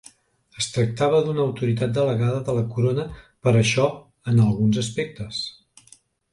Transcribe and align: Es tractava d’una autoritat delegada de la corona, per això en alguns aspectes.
Es 0.61 0.69
tractava 0.77 1.19
d’una 1.27 1.43
autoritat 1.43 1.93
delegada 1.99 2.41
de 2.49 2.57
la 2.61 2.65
corona, 2.73 3.07
per 3.47 3.55
això 3.63 3.87
en 4.33 4.43
alguns 4.49 4.83
aspectes. 4.87 5.47